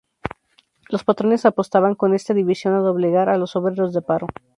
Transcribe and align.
Los 0.89 1.03
patrones 1.03 1.45
apostaban 1.45 1.93
con 1.93 2.15
esta 2.15 2.33
división 2.33 2.73
a 2.73 2.79
doblegar 2.79 3.29
a 3.29 3.37
los 3.37 3.55
obreros 3.55 3.93
de 3.93 4.01
paro. 4.01 4.25